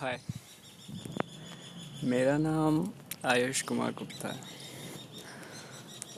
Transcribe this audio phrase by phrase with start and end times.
[0.00, 0.18] हाय
[2.04, 2.76] मेरा नाम
[3.24, 4.40] आयुष कुमार गुप्ता है।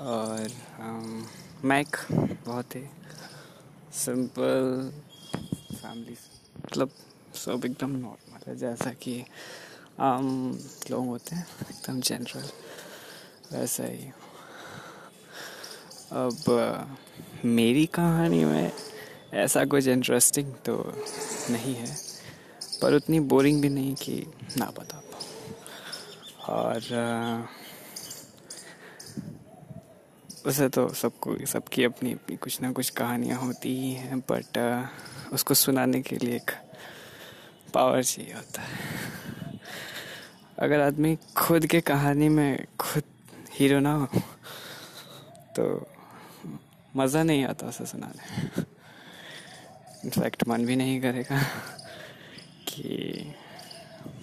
[0.00, 1.24] और um,
[1.64, 1.96] मैं एक
[2.46, 2.82] बहुत ही
[3.94, 4.90] सिंपल
[5.72, 6.16] फैमिली
[6.56, 6.90] मतलब
[7.34, 9.24] सब एकदम नॉर्मल है जैसा कि
[10.00, 10.28] आम
[10.90, 12.48] लोग होते हैं एकदम जनरल
[13.52, 14.10] वैसा ही।
[16.12, 16.36] अब
[17.44, 18.72] मेरी कहानी में
[19.34, 20.76] ऐसा कुछ इंटरेस्टिंग तो
[21.50, 22.09] नहीं है।
[22.82, 24.14] पर उतनी बोरिंग भी नहीं कि
[24.58, 25.24] ना बता पाऊँ
[26.48, 26.78] और
[30.46, 34.58] उसे तो सबको, सबकी अपनी अपनी कुछ ना कुछ कहानियाँ होती ही हैं बट
[35.32, 36.50] उसको सुनाने के लिए एक
[37.74, 38.78] पावर चाहिए होता है।
[40.58, 43.02] अगर आदमी खुद के कहानी में खुद
[43.54, 44.20] हीरो ना हो
[45.56, 45.64] तो
[46.96, 48.62] मज़ा नहीं आता उसे सुनाने
[50.04, 51.40] इनफैक्ट मन भी नहीं करेगा।
[52.74, 53.34] कि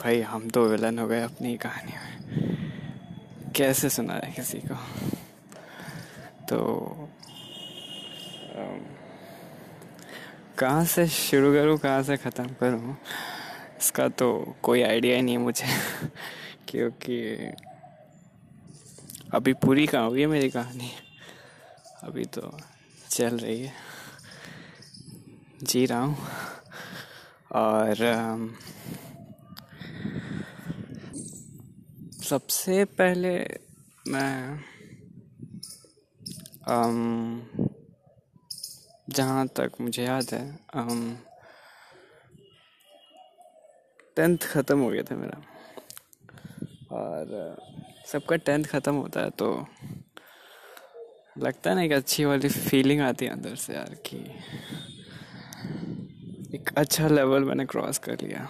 [0.03, 4.75] भाई हम तो विलन हो गए अपनी कहानी में। कैसे सुना है किसी को?
[6.49, 6.59] तो
[10.59, 12.97] कहाँ से शुरू करूँ, कहाँ से ख़त्म करूँ,
[13.79, 15.65] इसका तो कोई आइडिया ही नहीं है मुझे।
[16.67, 17.19] क्योंकि
[19.33, 20.91] अभी पूरी कहाँ हुई है मेरी कहानी?
[22.03, 22.57] अभी तो
[23.09, 23.73] चल रही है।
[25.63, 26.17] जी रहा हूँ।
[27.51, 27.95] और
[32.23, 33.59] सबसे पहले
[34.07, 34.59] मैं
[39.09, 40.59] जहाँ तक मुझे याद है
[44.15, 45.41] टेंथ ख़त्म हो गया था मेरा।
[46.91, 47.57] और,
[48.05, 49.67] सबका टेंथ ख़त्म होता है तो
[51.37, 54.17] लगता है ना एक अच्छी वाली फीलिंग आती है अंदर से यार कि
[56.57, 58.47] एक अच्छा लेवल मैंने क्रॉस कर लिया।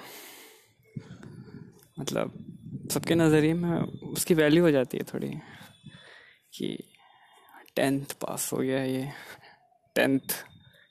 [1.99, 3.79] मतलब सबके नज़रिए में
[4.11, 5.29] उसकी वैल्यू हो जाती है थोड़ी
[6.53, 6.77] कि
[7.75, 9.11] टेंथ पास हो गया ये।
[9.95, 10.33] टेंथ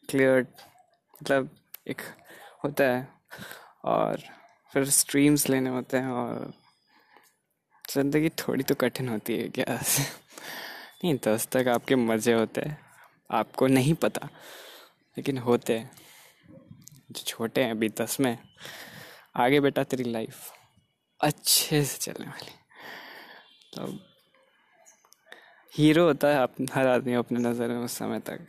[0.08, 0.46] क्लियर
[1.20, 1.48] मतलब
[1.88, 2.00] एक
[2.64, 3.08] होता है।
[3.84, 4.22] और
[4.72, 6.52] फिर स्ट्रीम्स लेने होते हैं और
[7.84, 9.74] ज़िंदगी थोड़ी तो कठिन होती है, क्या?
[11.04, 12.78] नहीं, दस तक आपके मज़े होते हैं।
[13.30, 14.28] आपको नहीं पता,
[15.16, 15.90] लेकिन होते हैं।
[17.10, 18.38] जो छोटे हैं अभी दस में।
[19.36, 20.52] आगे बेटा तेरी लाइफ
[21.20, 22.52] अच्छे से चलने वाली।
[23.74, 23.98] तो
[25.74, 28.46] हीरो होता है आप हर आदमी अपने नज़र में उस समय तक।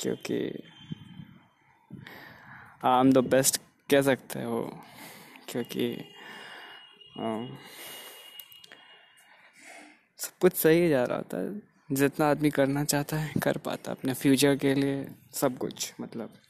[0.00, 0.62] क्योंकि
[2.84, 3.60] आम द बेस्ट
[3.90, 4.48] कह सकते हैं।
[5.48, 6.14] क्योंकि
[10.18, 14.14] सब कुछ सही जा रहा होता है। जितना आदमी करना चाहता है, कर पाता अपने
[14.14, 16.41] फ्यूचर के लिए सब कुछ मतलब।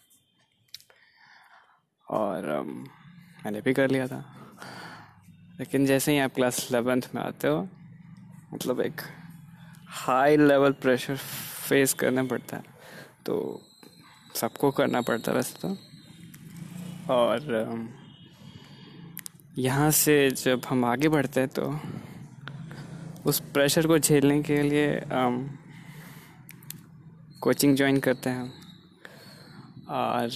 [2.12, 2.46] और
[3.44, 4.24] मैंने भी कर लिया था।
[5.58, 7.68] लेकिन जैसे ही आप क्लास एलेवेंथ में आते हो
[8.54, 9.00] मतलब एक
[9.96, 11.16] हाई लेवल प्रेशर
[11.68, 12.64] फेस करना पड़ता है।
[13.26, 13.34] तो
[14.34, 15.76] सबको करना पड़ता है वैसे तो।
[17.14, 17.88] और
[19.58, 21.64] यहाँ से जब हम आगे बढ़ते हैं तो
[23.26, 25.34] उस प्रेशर को झेलने के लिए आम,
[27.40, 28.52] कोचिंग ज्वाइन करते हैं।
[29.88, 30.28] और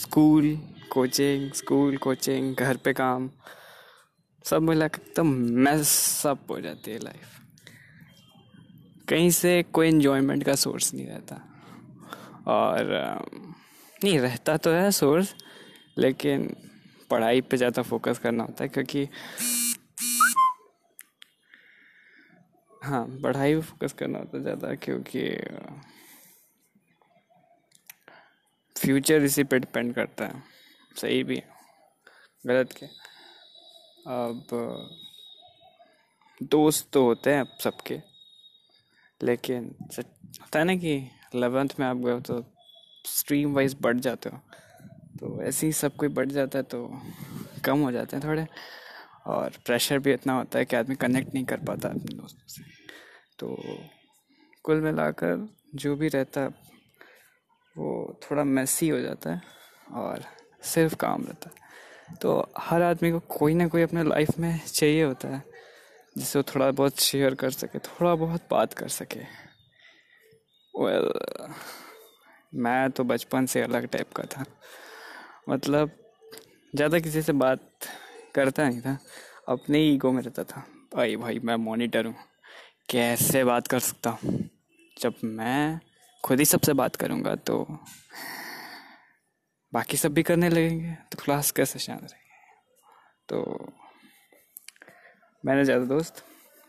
[0.00, 0.56] स्कूल,
[0.92, 3.28] कोचिंग स्कूल, कोचिंग, घर पे काम,
[4.44, 5.26] सब मिला एकदम
[5.64, 7.36] मैस अप हो जाती है लाइफ
[9.08, 11.36] कहीं से कोई इन्जॉयमेंट का सोर्स नहीं रहता.
[12.46, 12.86] और
[14.04, 15.34] नहीं, रहता तो है सोर्स
[15.98, 16.48] लेकिन
[17.10, 19.08] पढ़ाई पे ज़्यादा फोकस करना होता है क्योंकि
[22.82, 25.22] हाँ पढ़ाई पे फोकस करना होता है ज़्यादा क्योंकि
[28.78, 30.42] फ्यूचर इसी पे डिपेंड करता है।
[30.96, 31.56] सही भी है।
[32.44, 32.86] गलत के
[34.08, 34.46] अब,
[36.40, 38.00] दोस्त तो होते हैं अब सबके।
[39.20, 40.92] लेकिन होता है ना कि
[41.34, 42.42] एलेवेंथ में आप गए तो
[43.06, 44.40] स्ट्रीम वाइज बढ़ जाते हो।
[45.20, 46.86] तो ऐसे ही सब कोई बढ़ जाता है तो
[47.64, 48.46] कम हो जाते हैं थोड़े।
[49.26, 52.62] और प्रेशर भी इतना होता है कि आदमी कनेक्ट नहीं कर पाता अपने दोस्तों से।
[53.38, 53.56] तो
[54.64, 56.48] कुल मिलाकर जो भी रहता है
[57.78, 59.42] वो थोड़ा मैसी हो जाता है
[59.94, 60.24] और
[60.62, 65.04] सिर्फ़ काम रहता है। तो हर आदमी को कोई ना कोई अपने लाइफ में चाहिए
[65.04, 65.42] होता है
[66.18, 69.20] जिससे वो थोड़ा बहुत शेयर कर सके थोड़ा बहुत बात कर सके।
[70.74, 71.52] वेल well,
[72.54, 74.44] मैं तो बचपन से अलग टाइप का था।
[75.48, 75.90] मतलब
[76.74, 77.60] ज़्यादा किसी से बात
[78.34, 78.98] करता नहीं था
[79.48, 80.64] अपने ही ईगो में रहता था।
[80.94, 82.14] भाई भाई मैं मॉनिटर हूँ
[82.88, 84.48] कैसे बात कर सकता हूँ?
[84.96, 85.80] जब मैं
[86.24, 87.64] खुद ही सबसे बात करूँगा तो
[89.72, 92.26] बाकी सब भी करने लगेंगे तो क्लास कैसे शांत रहेगी?
[93.28, 93.72] तो
[95.44, 96.22] मैंने ज़्यादा दोस्त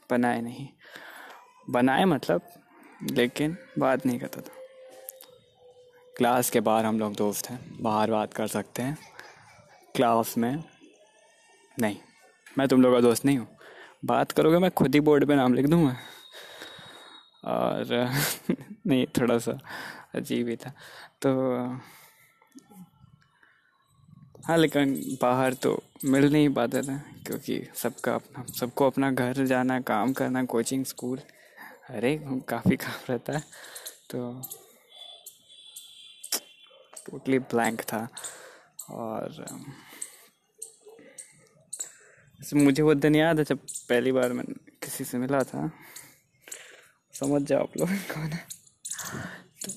[0.10, 0.68] बनाए नहीं।
[1.70, 2.42] बनाए मतलब
[3.12, 4.58] लेकिन बात नहीं करता था।
[6.16, 8.98] क्लास के बाहर हम लोग दोस्त हैं, बाहर बात कर सकते हैं।
[9.96, 10.64] क्लास में
[11.78, 11.98] नहीं,
[12.58, 13.48] मैं तुम लोग का दोस्त नहीं हूँ।
[14.06, 15.96] बात करोगे, मैं खुद ही बोर्ड पे नाम लिख दूँगा।
[17.44, 18.12] और
[18.88, 19.60] नहीं, थोड़ा सा
[20.16, 20.70] अजीब ही था।
[21.22, 21.32] तो
[24.46, 29.80] हाँ लेकिन बाहर तो मिल नहीं पाते थे, क्योंकि सबका अपना, सबको अपना घर जाना,
[29.82, 31.20] काम करना कोचिंग स्कूल
[31.90, 32.20] अरे
[32.50, 33.44] काफ़ी काम रहता है।
[34.10, 34.42] तो
[37.06, 38.08] टोटली ब्लैंक था।
[38.90, 39.46] और
[42.54, 43.58] मुझे वो दिन याद है जब
[43.90, 44.46] पहली बार मैं
[44.84, 45.72] किसी से मिला था।
[47.20, 48.48] समझ जाओ आप लोग कौन है।
[49.64, 49.72] तो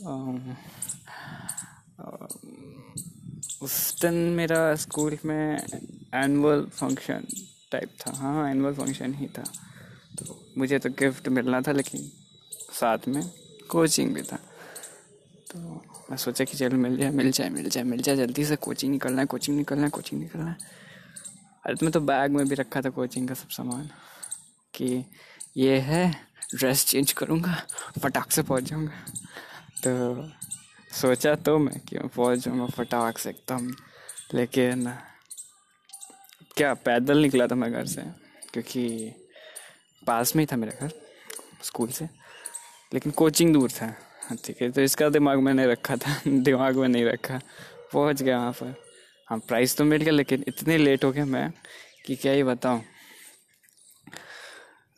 [3.63, 5.59] उस दिन मेरा स्कूल में
[6.15, 7.27] एनुअल फ़ंक्शन
[7.73, 9.43] टाइप था। हाँ एनुअल फ़ंक्शन ही था।
[10.19, 12.11] तो मुझे तो गिफ्ट मिलना था, लेकिन
[12.73, 13.23] साथ में
[13.71, 14.37] कोचिंग भी था।
[15.51, 15.59] तो
[16.11, 18.93] मैं सोचा कि चलो, मिल जाए मिल जाए मिल जाए मिल जाए, जल्दी से कोचिंग
[18.93, 20.57] निकलना है कोचिंग निकलना है कोचिंग निकलना है।
[21.67, 23.89] अरे तो मैं तो बैग में भी रखा था कोचिंग का सब सामान
[24.75, 25.05] कि
[25.57, 27.55] ये है ड्रेस चेंज करूँगा,
[28.03, 29.05] फटाक से पहुँच जाऊँगा।
[29.85, 30.31] तो
[30.93, 33.73] सोचा तो मैं कि मैं पहुँच जाऊँगा फटाक से एकदम,
[34.35, 34.93] लेकिन
[36.57, 38.03] क्या पैदल निकला था मैं घर से,
[38.53, 39.13] क्योंकि
[40.03, 40.93] पास में ही था मेरा घर,
[41.63, 42.09] स्कूल से।
[42.93, 43.95] लेकिन कोचिंग दूर था
[44.45, 47.41] ठीक है तो इसका दिमाग मैंने रखा था, दिमाग में नहीं रखा,
[47.93, 48.75] पहुँच गया वहाँ पर।
[49.29, 51.53] हाँ प्राइस तो मिल गया, लेकिन इतने लेट हो गया मैं
[52.07, 52.83] कि क्या ही बताऊँ।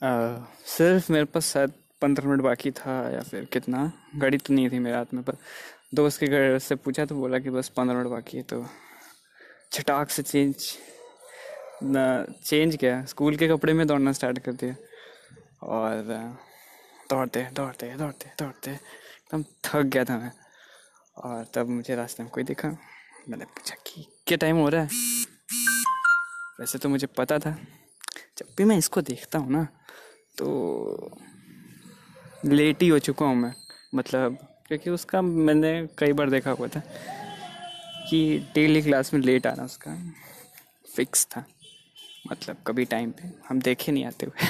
[0.05, 1.73] सिर्फ़ मेरे पास शायद
[2.03, 5.37] पंद्रह मिनट बाकी था या फिर कितना। गाड़ी तो नहीं थी मेरे हाथ में, पर
[5.95, 8.65] दोस्त के घर से पूछा तो बोला कि बस पंद्रह मिनट बाकी है तो
[9.73, 10.67] छटाक से चेंज,
[11.83, 14.75] ना, चेंज किया। स्कूल के कपड़े में दौड़ना स्टार्ट कर दिया।
[15.65, 16.03] और
[17.11, 20.33] दौड़ते दौड़ते दौड़ते दौड़ते एकदम थक गया था मैं।
[21.17, 22.69] और तब मुझे रास्ते में कोई दिखा।
[23.29, 24.89] मैंने पूछा कि क्या टाइम हो रहा है?
[26.61, 27.57] वैसे तो मुझे पता था।
[28.39, 29.67] जब भी मैं इसको देखता हूँ ना
[30.39, 31.17] तो
[32.45, 33.53] लेट ही हो चुका हूँ मैं
[33.95, 34.39] मतलब
[34.69, 36.81] क्योंकि उसका मैंने कई बार देखा हुआ था
[38.11, 39.97] कि डेली क्लास में लेट आना उसका
[40.97, 41.45] फिक्स था
[42.31, 44.47] मतलब कभी टाइम पे हम देखे नहीं आते हुए।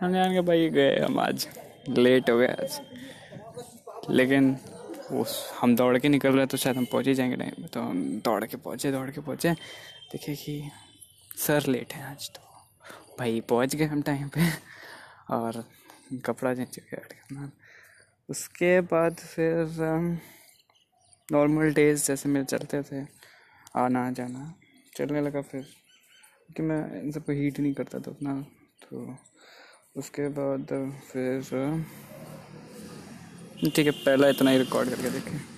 [0.00, 1.46] हम जान के भाई गए हम आज
[1.88, 2.80] लेट हो गए आज।
[4.10, 4.56] लेकिन
[5.12, 8.02] उस हम दौड़ के निकल रहे तो शायद हम पहुँच ही जाएँगे टाइम तो हम
[8.24, 9.52] दौड़ के पहुँचे, दौड़ के पहुँचे,
[10.12, 10.70] देखे कि
[11.36, 12.40] सर लेट है आज तो।
[13.18, 14.48] भाई पहुँच गए हम टाइम पे।
[15.28, 15.64] और
[16.24, 17.50] कपड़ा चेंज करना
[18.28, 19.66] उसके बाद फिर
[21.28, 23.00] नॉर्मल डेज़ जैसे मेरे चलते थे,
[23.76, 24.54] आना जाना,
[24.96, 28.34] चलने लगा फिर। क्योंकि मैं इन सबको हीट नहीं करता था उतना
[28.82, 29.16] तो
[29.96, 30.66] उसके बाद
[31.12, 31.42] फिर,
[33.64, 35.53] ठीक है, पहला इतना ही रिकॉर्ड करके देखें।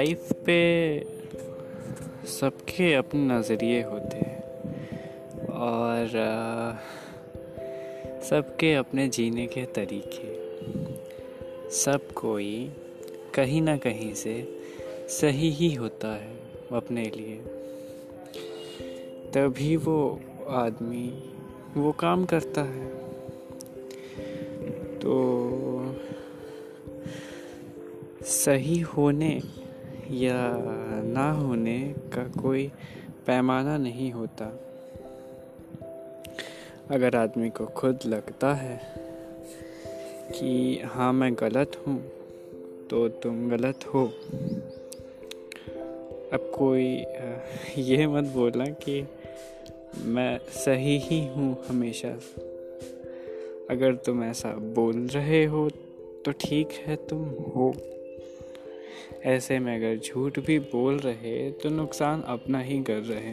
[0.00, 1.00] लाइफ पे
[2.26, 4.42] सबके अपने नज़रिए होते हैं।
[5.48, 6.08] और
[8.22, 10.28] सबके अपने जीने के तरीके।
[11.70, 12.70] सब कोई
[13.34, 14.60] कहीं ना कहीं से
[15.08, 16.36] सही ही होता है
[16.72, 17.36] अपने लिए।
[19.30, 21.34] तभी वो आदमी,
[21.76, 22.88] वो काम करता है।
[24.98, 25.20] तो
[28.22, 29.59] सही होने
[30.10, 30.56] या
[31.04, 32.66] ना होने का कोई
[33.26, 34.44] पैमाना नहीं होता।
[36.90, 38.80] अगर आदमी को खुद लगता है
[40.30, 41.98] कि हाँ मैं गलत हूँ
[42.90, 44.06] तो तुम गलत हो।
[46.32, 46.86] अब कोई
[47.82, 49.08] ये मत बोलना कि
[50.04, 52.08] मैं सही ही हूँ हमेशा।
[53.70, 55.70] अगर तुम ऐसा बोल रहे हो
[56.24, 57.72] तो ठीक है, तुम हो।
[59.24, 63.32] ऐसे में अगर झूठ भी बोल रहे तो नुकसान अपना ही कर रहे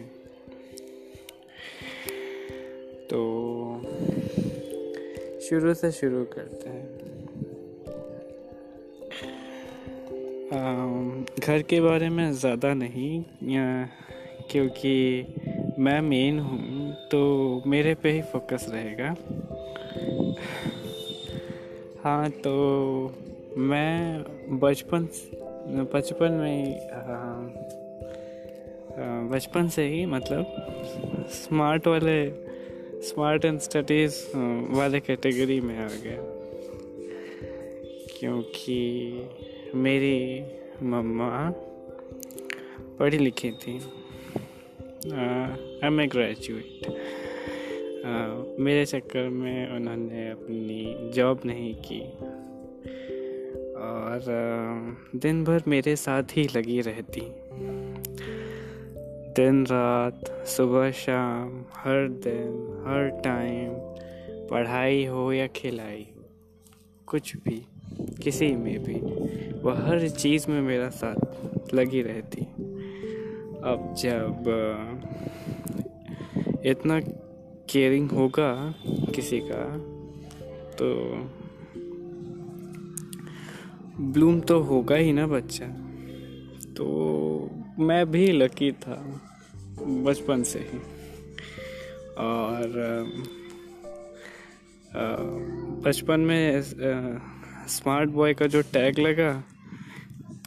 [3.07, 3.19] तो
[5.41, 6.85] शुरू से शुरू करते हैं।
[11.39, 13.23] घर के बारे में ज़्यादा नहीं
[14.51, 15.25] क्योंकि
[15.79, 19.15] मैं मेन हूँ तो मेरे पे ही फोकस रहेगा।
[22.03, 22.53] हाँ तो
[23.57, 24.23] मैं
[24.59, 25.05] बचपन
[25.67, 26.79] बचपन में
[29.29, 30.45] बचपन से ही मतलब
[31.29, 32.29] स्मार्ट वाले
[33.01, 34.37] स्मार्ट एंड स्टडीज़
[34.77, 36.17] वाले कैटेगरी में आ गया।
[38.19, 39.11] क्योंकि
[39.75, 40.43] मेरी
[40.83, 41.53] मम्मा
[42.99, 43.75] पढ़ी लिखी थी।
[45.83, 46.87] एम ए ग्रेजुएट
[48.59, 52.13] मेरे चक्कर में उन्होंने अपनी जॉब नहीं की।
[53.77, 57.21] और दिन भर मेरे साथ ही लगी रहती।
[59.33, 63.73] दिन रात, सुबह शाम, हर दिन, हर टाइम,
[64.47, 66.23] पढ़ाई हो या खिलाई हो
[67.07, 67.65] कुछ भी,
[68.23, 68.95] किसी में भी,
[69.61, 72.41] वह हर चीज़ में मेरा साथ लगी रहती।
[73.63, 74.43] अब जब
[76.65, 76.99] इतना
[77.69, 78.75] केयरिंग होगा
[79.15, 79.63] किसी का
[80.73, 80.87] तो
[83.99, 85.65] ब्लूम तो होगा ही ना बच्चा।
[86.77, 86.85] तो
[87.79, 88.95] मैं भी लकी था,
[89.81, 90.79] बचपन से ही।
[92.17, 92.67] और
[95.85, 99.31] बचपन में स्मार्ट बॉय का जो टैग लगा,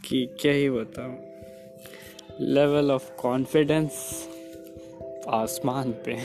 [0.04, 1.16] कि क्या ही बताऊँ।
[2.40, 3.92] लेवल ऑफ़ कॉन्फिडेंस
[5.28, 6.16] आसमान पे।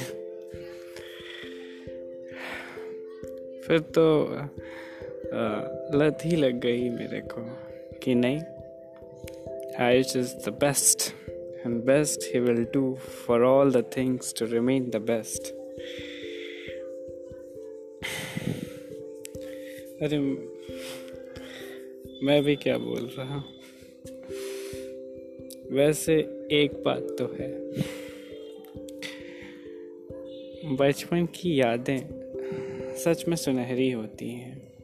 [3.62, 4.03] फिर तो
[5.34, 7.58] हाँ, लत ही लग गई मेरे को
[8.00, 8.41] कि नहीं
[9.79, 11.13] Ayush is the best
[11.65, 15.55] and best he will do for all the things to remain the best
[20.01, 20.20] अरे,
[22.25, 23.44] मैं भी क्या बोल रहा हूँ?
[25.72, 26.13] वैसे
[26.51, 27.65] एक बात तो है।
[30.75, 32.00] बचपन की यादें
[32.98, 34.75] सच में सुनहरी होती हैं।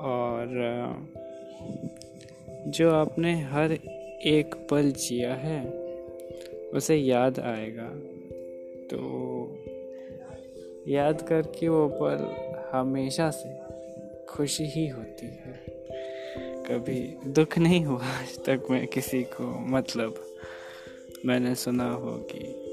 [0.00, 0.46] और
[2.66, 3.72] जो आपने हर
[4.24, 5.70] एक पल जिया है,
[6.74, 7.88] उसे याद आएगा।
[8.86, 8.98] तो
[10.88, 13.60] याद करके वो पल हमेशा से
[14.26, 15.64] खुशी ही होती है।
[16.70, 20.24] कभी दुख नहीं हुआ आज तक मैं किसी को मतलब
[21.26, 22.69] मैंने सुना हो कि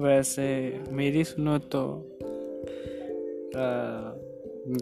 [0.00, 2.02] वैसे मेरी सुनो तो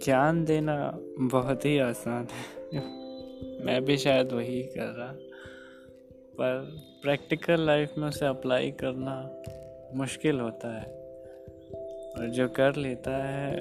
[0.04, 2.78] ज्ञान देना बहुत ही आसान है।
[3.64, 5.12] मैं भी शायद वही कर रहा।
[6.34, 9.42] पर प्रैक्टिकल लाइफ में उसे अप्लाई करना
[9.94, 10.87] मुश्किल होता है।
[12.18, 13.60] और जो कर लेता है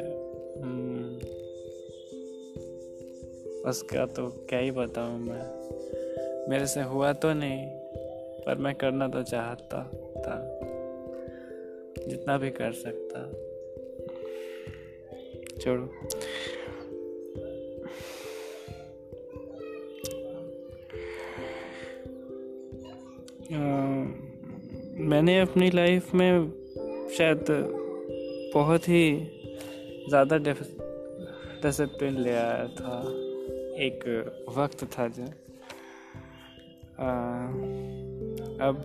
[0.62, 1.16] हम्म,
[3.70, 5.58] उसका तो क्या ही बताऊँ मैं।
[6.50, 7.66] मेरे से हुआ तो नहीं
[8.46, 9.84] पर मैं करना तो चाहता
[10.18, 10.57] था।
[12.08, 13.20] जितना भी कर सकता।
[15.60, 15.86] छोड़ो।
[25.10, 26.32] मैंने अपनी लाइफ में
[27.18, 27.46] शायद
[28.54, 29.04] बहुत ही
[30.10, 32.98] ज़्यादा डिसिप्लिन ले आया था।
[33.80, 34.04] एक
[34.58, 35.24] वक्त था जो।
[37.00, 37.10] आ,
[38.68, 38.84] अब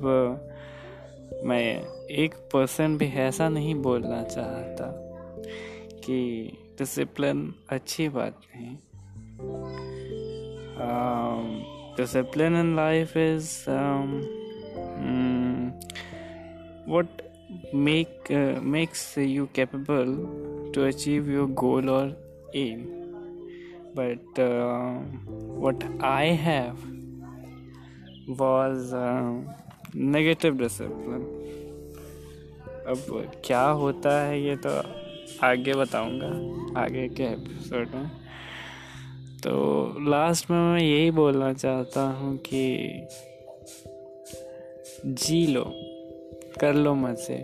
[1.45, 4.87] मैं एक पर्सन भी ऐसा नहीं बोलना चाहता
[6.05, 8.77] कि डिसिप्लिन अच्छी बात नहीं।
[11.97, 13.63] Discipline in life is
[16.91, 17.09] what
[17.75, 20.15] make makes you capable
[20.75, 22.09] to achieve your goal और
[22.55, 22.81] M
[23.97, 24.41] but
[25.59, 26.75] what I have
[28.29, 28.95] was
[29.97, 31.43] negative discipline.
[32.87, 34.83] अब क्या होता है ये तो
[35.43, 36.27] आगे बताऊँगा,
[36.81, 38.07] आगे के एपिसोड में।
[39.43, 42.89] तो लास्ट में मैं यही बोलना चाहता हूँ कि
[45.07, 45.65] जी लो,
[46.61, 47.37] कर लो मज़े,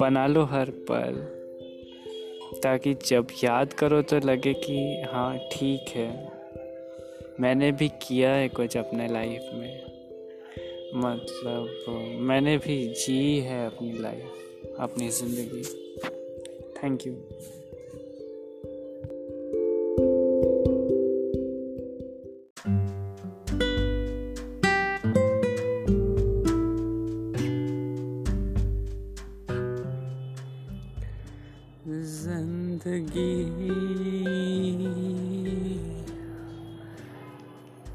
[0.00, 1.40] बना लो हर पल,
[2.60, 6.32] ताकि जब याद करो तो लगे कि हाँ ठीक है।
[7.40, 9.89] मैंने भी किया है कुछ अपने लाइफ में।
[10.94, 11.84] मतलब
[12.20, 15.62] मैंने भी जी है अपनी लाइफ अपनी ज़िंदगी।
[16.78, 17.12] थैंक यू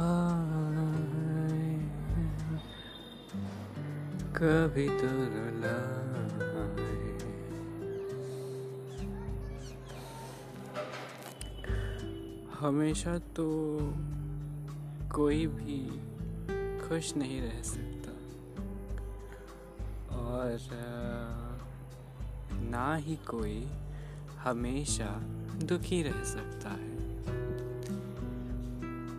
[4.38, 6.00] कभी तो रुलाए।
[12.60, 13.48] हमेशा तो
[15.14, 15.80] कोई भी
[16.88, 17.91] खुश नहीं रह सकता।
[20.32, 20.58] और
[22.70, 23.68] ना ही कोई
[24.38, 25.08] हमेशा
[25.64, 26.92] दुखी रह सकता है।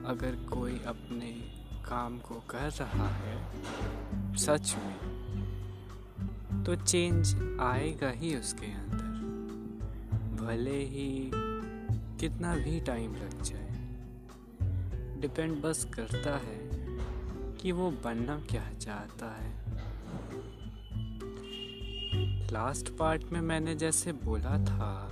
[0.06, 1.32] अगर कोई अपने
[1.90, 3.38] काम को कर रहा है,
[4.36, 9.12] सच में तो चेंज आएगा ही उसके अंदर।
[10.44, 11.32] भले ही
[12.20, 13.72] कितना भी टाइम लग जाए
[15.22, 16.60] डिपेंड बस करता है
[17.56, 19.83] कि वो बनना क्या चाहता है।
[22.54, 25.10] लास्ट पार्ट में मैंने जैसे बोला था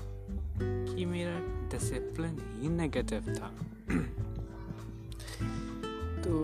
[0.61, 3.51] कि मेरा डिसिप्लिन ही नेगेटिव था।
[6.23, 6.41] तो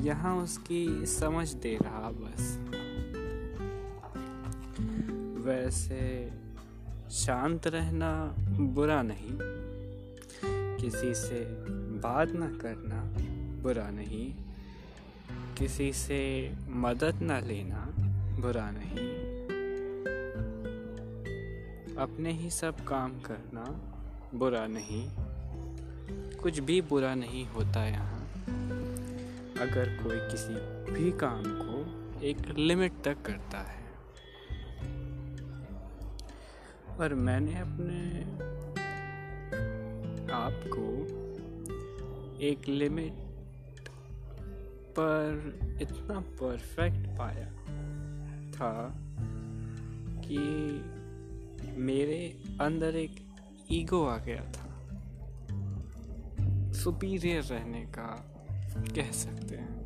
[0.00, 2.58] यहाँ उसकी समझ दे रहा बस।
[5.46, 6.32] वैसे
[7.10, 9.38] शांत रहना बुरा नहीं।
[10.76, 11.44] किसी से
[12.00, 13.02] बात ना करना
[13.62, 14.34] बुरा नहीं।
[15.58, 17.88] किसी से मदद ना लेना
[18.40, 19.09] बुरा नहीं।
[22.00, 23.64] अपने ही सब काम करना
[24.34, 25.02] बुरा नहीं,
[26.36, 28.20] कुछ भी बुरा नहीं होता यहाँ।
[29.60, 30.54] अगर कोई किसी
[30.92, 33.82] भी काम को एक लिमिट तक करता है,
[36.96, 38.00] और मैंने अपने
[40.34, 40.86] आप को
[42.46, 43.88] एक लिमिट
[44.98, 47.50] पर इतना परफेक्ट पाया
[48.52, 48.72] था
[50.24, 50.38] कि
[51.68, 53.26] मेरे अंदर एक
[53.70, 54.70] ईगो आ गया था।
[56.72, 58.36] सुपीरियर रहने का
[58.96, 59.80] कह सकते हैं।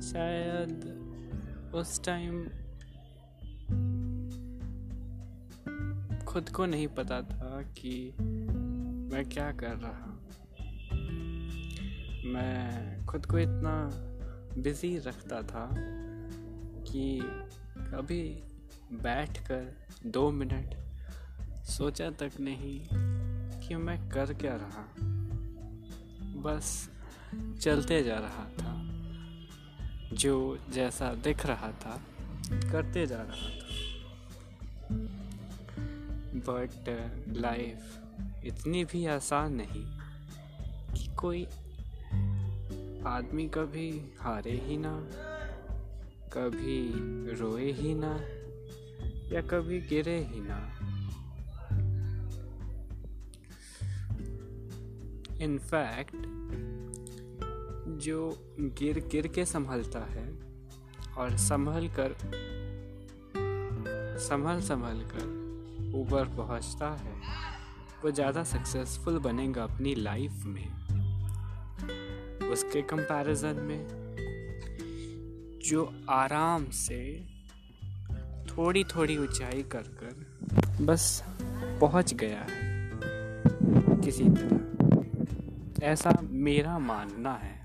[0.00, 0.98] शायद
[1.74, 2.44] उस टाइम
[6.24, 8.14] खुद को नहीं पता था कि
[9.12, 10.08] मैं क्या कर रहा
[12.24, 13.90] मैं खुद को इतना
[14.58, 15.68] बिज़ी रखता था
[16.82, 17.20] कि
[17.78, 18.42] कभी
[18.92, 19.76] बैठकर
[20.06, 20.74] दो मिनट
[21.64, 22.86] सोचा तक नहीं
[23.60, 24.84] कि मैं कर क्या रहा।
[26.42, 26.90] बस
[27.60, 28.72] चलते जा रहा था,
[30.16, 32.02] जो जैसा दिख रहा था,
[32.72, 33.62] करते जा रहा था।
[36.34, 37.98] बट लाइफ
[38.44, 39.86] इतनी भी आसान नहीं
[40.94, 41.44] कि कोई
[43.06, 45.00] आदमी कभी हारे ही ना,
[46.32, 46.92] कभी
[47.32, 48.41] रोए ही ना।
[49.32, 50.58] या कभी गिरे ही ना।
[55.44, 56.16] इनफैक्ट
[58.02, 58.18] जो
[58.78, 60.26] गिर गिर के संभलता है
[61.18, 62.14] और संभल कर,
[64.18, 65.40] संभल संभल कर
[65.94, 67.14] ऊपर पहुँचता है,
[68.04, 70.68] वो ज़्यादा सक्सेसफुल बनेगा अपनी लाइफ में।
[72.50, 73.82] उसके कंपैरिजन में
[75.64, 77.02] जो आराम से
[78.52, 81.22] थोड़ी थोड़ी ऊंचाई कर कर बस
[81.80, 82.70] पहुँच गया है
[84.00, 87.60] किसी तरह। ऐसा मेरा मानना है,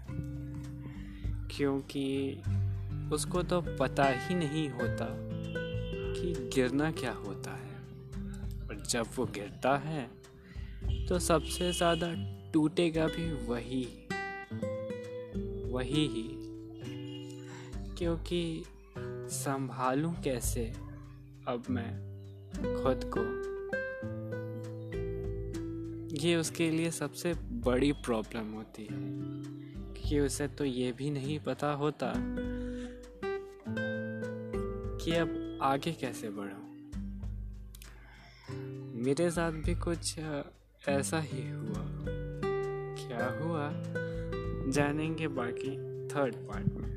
[1.51, 2.41] क्योंकि
[3.13, 7.75] उसको तो पता ही नहीं होता कि गिरना क्या होता है।
[8.61, 10.07] और जब वो गिरता है
[11.07, 12.07] तो सबसे ज़्यादा
[12.53, 13.83] टूटेगा भी वही
[15.71, 16.27] वही ही,
[17.97, 18.41] क्योंकि
[19.27, 20.73] संभालूं कैसे?
[21.47, 22.07] अब मैं
[22.83, 23.47] खुद को।
[26.17, 28.97] ये उसके लिए सबसे बड़ी प्रॉब्लम होती है
[29.93, 32.13] कि उसे तो ये भी नहीं पता होता
[34.97, 36.67] कि अब आगे कैसे बढ़ूं।
[39.03, 40.19] मेरे साथ भी कुछ
[40.87, 41.87] ऐसा ही हुआ।
[42.99, 43.69] क्या हुआ?
[44.71, 45.71] जानेंगे बाकी
[46.07, 46.96] थर्ड पार्ट में।